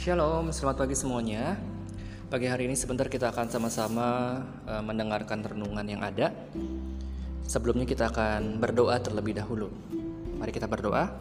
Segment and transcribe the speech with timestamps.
[0.00, 1.60] Shalom, selamat pagi semuanya.
[2.32, 6.32] Pagi hari ini sebentar kita akan sama-sama uh, mendengarkan renungan yang ada.
[7.44, 9.68] Sebelumnya kita akan berdoa terlebih dahulu.
[10.40, 11.12] Mari kita berdoa.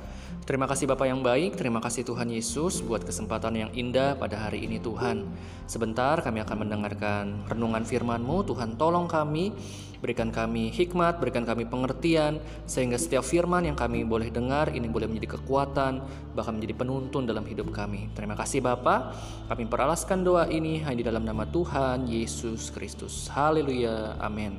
[0.48, 4.64] Terima kasih Bapak yang baik, terima kasih Tuhan Yesus buat kesempatan yang indah pada hari
[4.64, 5.28] ini Tuhan.
[5.68, 9.52] Sebentar kami akan mendengarkan renungan firman-Mu, Tuhan tolong kami,
[10.00, 15.12] berikan kami hikmat, berikan kami pengertian, sehingga setiap firman yang kami boleh dengar ini boleh
[15.12, 16.02] menjadi kekuatan,
[16.34, 18.08] bahkan menjadi penuntun dalam hidup kami.
[18.16, 19.14] Terima kasih Bapak,
[19.52, 23.28] kami peralaskan doa ini hanya di dalam nama Tuhan Yesus Kristus.
[23.30, 24.56] Haleluya, amin.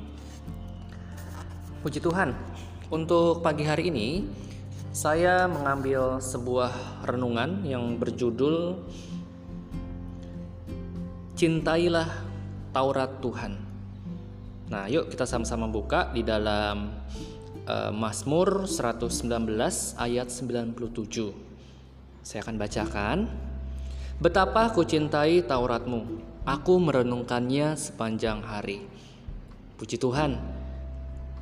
[1.81, 2.37] Puji Tuhan,
[2.93, 4.07] untuk pagi hari ini
[4.91, 8.75] saya mengambil sebuah renungan yang berjudul
[11.39, 12.11] Cintailah
[12.75, 13.55] Taurat Tuhan.
[14.67, 16.91] Nah, yuk kita sama-sama buka di dalam
[17.71, 19.55] uh, Mazmur 119
[19.95, 20.75] ayat 97.
[22.21, 23.17] Saya akan bacakan.
[24.21, 28.85] Betapa ku cintai Tauratmu, aku merenungkannya sepanjang hari.
[29.79, 30.35] Puji Tuhan.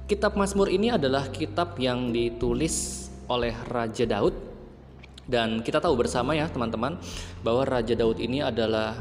[0.06, 4.50] Kitab Mazmur ini adalah kitab yang ditulis oleh Raja Daud
[5.30, 6.98] dan kita tahu bersama ya teman-teman
[7.46, 8.98] bahwa Raja Daud ini adalah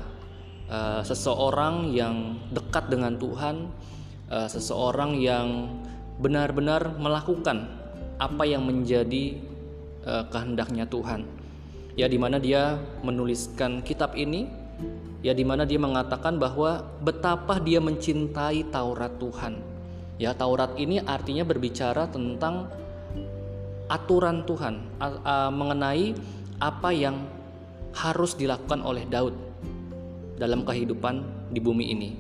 [0.69, 3.73] uh, seseorang yang dekat dengan Tuhan,
[4.29, 5.81] uh, seseorang yang
[6.21, 7.65] benar-benar melakukan
[8.21, 9.41] apa yang menjadi
[10.05, 11.25] uh, kehendaknya Tuhan.
[11.97, 14.47] Ya di mana dia menuliskan kitab ini,
[15.25, 19.59] ya di mana dia mengatakan bahwa betapa dia mencintai Taurat Tuhan.
[20.21, 22.69] Ya Taurat ini artinya berbicara tentang
[23.89, 25.01] aturan Tuhan
[25.53, 26.13] mengenai
[26.61, 27.25] apa yang
[27.97, 29.35] harus dilakukan oleh Daud
[30.37, 32.11] dalam kehidupan di bumi ini.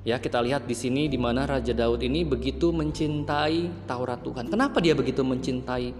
[0.00, 4.48] Ya, kita lihat di sini di mana Raja Daud ini begitu mencintai Taurat Tuhan.
[4.48, 5.92] Kenapa dia begitu mencintai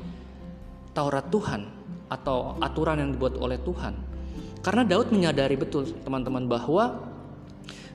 [0.96, 1.68] Taurat Tuhan
[2.08, 3.92] atau aturan yang dibuat oleh Tuhan?
[4.64, 7.12] Karena Daud menyadari betul, teman-teman, bahwa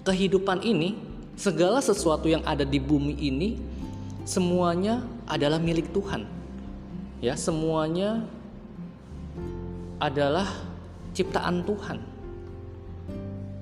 [0.06, 0.94] kehidupan ini,
[1.34, 3.58] segala sesuatu yang ada di bumi ini,
[4.30, 6.35] semuanya adalah milik Tuhan
[7.24, 8.24] ya semuanya
[10.00, 10.48] adalah
[11.16, 12.00] ciptaan Tuhan.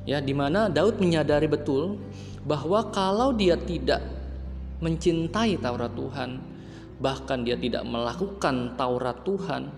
[0.03, 1.96] Ya di mana Daud menyadari betul
[2.44, 4.03] bahwa kalau dia tidak
[4.84, 6.44] mencintai Taurat Tuhan
[7.00, 9.72] bahkan dia tidak melakukan Taurat Tuhan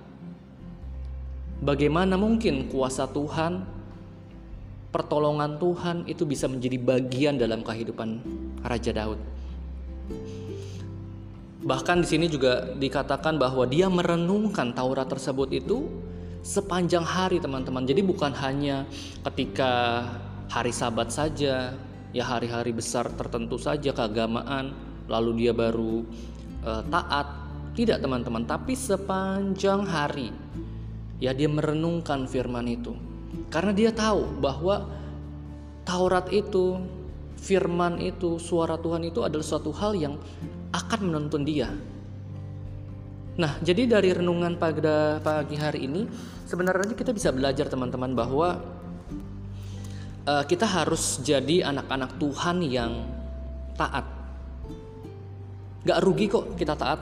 [1.62, 3.66] bagaimana mungkin kuasa Tuhan
[4.90, 8.22] pertolongan Tuhan itu bisa menjadi bagian dalam kehidupan
[8.66, 9.22] Raja Daud
[11.66, 15.90] Bahkan di sini juga dikatakan bahwa dia merenungkan Taurat tersebut itu
[16.46, 17.90] sepanjang hari teman-teman.
[17.90, 18.86] Jadi bukan hanya
[19.26, 20.06] ketika
[20.46, 21.74] hari Sabat saja,
[22.14, 24.78] ya hari-hari besar tertentu saja keagamaan,
[25.10, 26.06] lalu dia baru
[26.62, 27.44] uh, taat.
[27.76, 30.32] Tidak teman-teman, tapi sepanjang hari
[31.20, 32.96] ya dia merenungkan firman itu.
[33.52, 34.88] Karena dia tahu bahwa
[35.84, 36.80] Taurat itu,
[37.36, 40.16] firman itu, suara Tuhan itu adalah suatu hal yang
[40.76, 41.72] akan menuntun dia.
[43.36, 46.08] Nah, jadi dari renungan pada pagi hari ini
[46.48, 48.64] sebenarnya kita bisa belajar teman-teman bahwa
[50.24, 53.04] uh, kita harus jadi anak-anak Tuhan yang
[53.76, 54.08] taat.
[55.84, 57.00] Gak rugi kok kita taat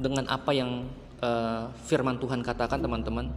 [0.00, 0.88] dengan apa yang
[1.20, 3.28] uh, firman Tuhan katakan teman-teman.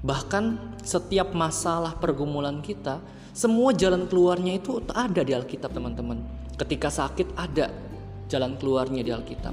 [0.00, 3.00] Bahkan setiap masalah pergumulan kita,
[3.32, 6.20] semua jalan keluarnya itu ada di Alkitab teman-teman.
[6.56, 7.72] Ketika sakit ada,
[8.30, 9.52] jalan keluarnya di Alkitab.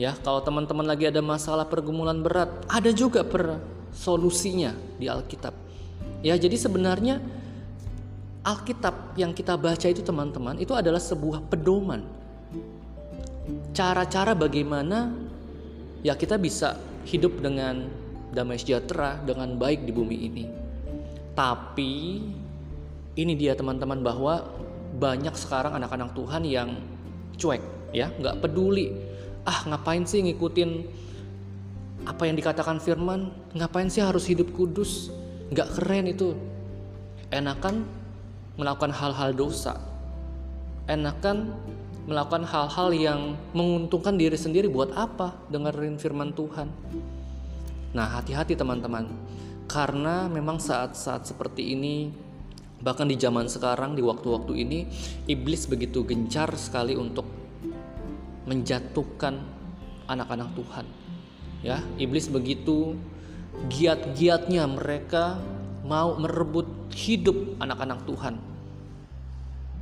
[0.00, 3.60] Ya, kalau teman-teman lagi ada masalah pergumulan berat, ada juga per
[3.92, 5.52] solusinya di Alkitab.
[6.24, 7.20] Ya, jadi sebenarnya
[8.40, 12.00] Alkitab yang kita baca itu teman-teman itu adalah sebuah pedoman.
[13.76, 15.12] Cara-cara bagaimana
[16.00, 17.84] ya kita bisa hidup dengan
[18.32, 20.44] damai sejahtera dengan baik di bumi ini.
[21.36, 21.92] Tapi
[23.20, 24.48] ini dia teman-teman bahwa
[24.96, 26.70] banyak sekarang anak-anak Tuhan yang
[27.40, 27.62] cuek
[27.96, 28.92] ya nggak peduli.
[29.48, 30.70] Ah ngapain sih ngikutin
[32.04, 33.32] apa yang dikatakan firman?
[33.56, 35.08] Ngapain sih harus hidup kudus?
[35.50, 36.36] Nggak keren itu.
[37.32, 37.88] Enakan
[38.60, 39.80] melakukan hal-hal dosa.
[40.84, 41.56] Enakan
[42.04, 43.20] melakukan hal-hal yang
[43.56, 45.36] menguntungkan diri sendiri buat apa?
[45.48, 46.68] Dengerin firman Tuhan.
[47.96, 49.08] Nah hati-hati teman-teman.
[49.70, 52.10] Karena memang saat-saat seperti ini
[52.80, 54.88] Bahkan di zaman sekarang, di waktu-waktu ini,
[55.28, 57.28] iblis begitu gencar sekali untuk
[58.50, 59.38] menjatuhkan
[60.10, 60.86] anak-anak Tuhan.
[61.62, 62.98] Ya, iblis begitu
[63.70, 65.38] giat-giatnya mereka
[65.86, 68.34] mau merebut hidup anak-anak Tuhan.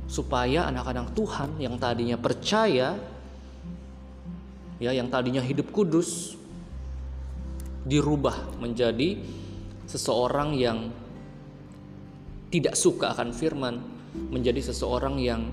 [0.05, 2.93] Supaya anak-anak Tuhan yang tadinya percaya
[4.79, 6.39] ya yang tadinya hidup kudus
[7.83, 9.19] dirubah menjadi
[9.85, 10.89] seseorang yang
[12.49, 13.75] tidak suka akan firman
[14.33, 15.51] menjadi seseorang yang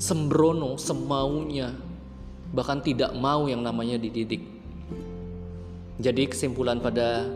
[0.00, 1.72] sembrono semaunya
[2.54, 4.46] bahkan tidak mau yang namanya dididik.
[5.98, 7.26] Jadi kesimpulan pada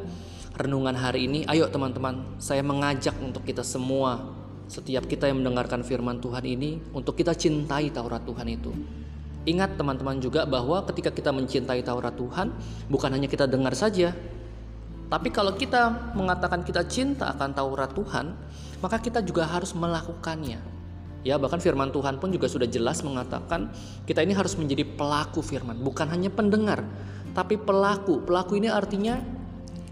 [0.55, 4.31] renungan hari ini, ayo teman-teman, saya mengajak untuk kita semua,
[4.71, 8.71] setiap kita yang mendengarkan firman Tuhan ini, untuk kita cintai Taurat Tuhan itu.
[9.47, 12.55] Ingat teman-teman juga bahwa ketika kita mencintai Taurat Tuhan,
[12.91, 14.15] bukan hanya kita dengar saja,
[15.09, 18.37] tapi kalau kita mengatakan kita cinta akan Taurat Tuhan,
[18.85, 20.78] maka kita juga harus melakukannya.
[21.29, 23.69] Ya, bahkan firman Tuhan pun juga sudah jelas mengatakan
[24.09, 26.81] kita ini harus menjadi pelaku firman, bukan hanya pendengar,
[27.37, 28.25] tapi pelaku.
[28.25, 29.21] Pelaku ini artinya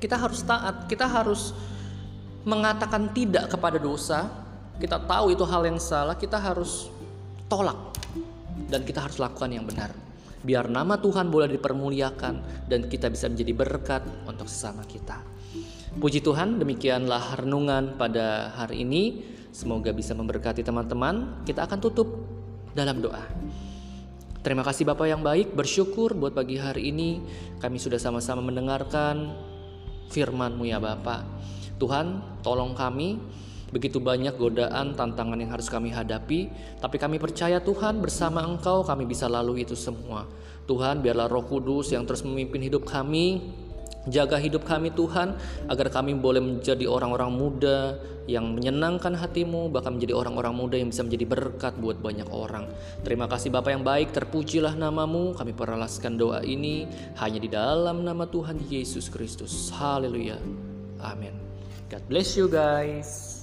[0.01, 1.53] kita harus taat, kita harus
[2.49, 4.49] mengatakan tidak kepada dosa.
[4.81, 6.89] Kita tahu itu hal yang salah, kita harus
[7.53, 7.97] tolak
[8.73, 9.93] dan kita harus lakukan yang benar.
[10.41, 15.21] Biar nama Tuhan boleh dipermuliakan dan kita bisa menjadi berkat untuk sesama kita.
[15.97, 19.36] Puji Tuhan, demikianlah renungan pada hari ini.
[19.57, 21.41] Semoga bisa memberkati teman-teman.
[21.49, 22.29] Kita akan tutup
[22.77, 23.25] dalam doa.
[24.45, 27.25] Terima kasih Bapak yang baik, bersyukur buat pagi hari ini
[27.57, 29.33] kami sudah sama-sama mendengarkan
[30.13, 31.25] firman-Mu ya Bapak.
[31.81, 33.17] Tuhan, tolong kami
[33.67, 36.47] Begitu banyak godaan, tantangan yang harus kami hadapi,
[36.79, 40.23] tapi kami percaya Tuhan bersama Engkau kami bisa lalui itu semua.
[40.71, 43.43] Tuhan, biarlah Roh Kudus yang terus memimpin hidup kami,
[44.11, 45.35] jaga hidup kami Tuhan,
[45.71, 51.07] agar kami boleh menjadi orang-orang muda yang menyenangkan hatimu, bahkan menjadi orang-orang muda yang bisa
[51.07, 52.67] menjadi berkat buat banyak orang.
[53.07, 56.91] Terima kasih Bapak yang baik, terpujilah namamu, kami peralaskan doa ini
[57.23, 59.71] hanya di dalam nama Tuhan Yesus Kristus.
[59.71, 60.39] Haleluya.
[61.03, 61.35] Amin.
[61.87, 63.36] God bless you guys.